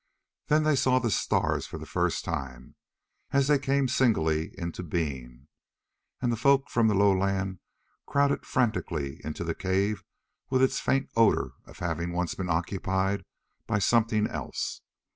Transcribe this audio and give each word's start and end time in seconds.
Then 0.47 0.63
they 0.63 0.75
saw 0.75 0.97
the 0.97 1.11
stars 1.11 1.67
for 1.67 1.77
the 1.77 1.85
first 1.85 2.25
time, 2.25 2.73
as 3.29 3.45
they 3.47 3.59
came 3.59 3.87
singly 3.87 4.49
into 4.57 4.81
being. 4.81 5.47
And 6.23 6.31
the 6.31 6.35
folk 6.37 6.71
from 6.71 6.87
the 6.87 6.95
lowland 6.95 7.59
crowded 8.07 8.43
frantically 8.43 9.21
into 9.23 9.43
the 9.43 9.53
cave 9.53 10.03
with 10.49 10.63
its 10.63 10.79
faint 10.79 11.11
odor 11.15 11.51
of 11.65 11.77
having 11.77 12.13
once 12.13 12.33
been 12.33 12.49
occupied 12.49 13.25
by 13.67 13.77
something 13.77 14.25
else. 14.25 14.81